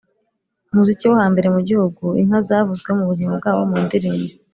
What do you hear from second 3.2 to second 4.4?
bwabo mu ndirimbo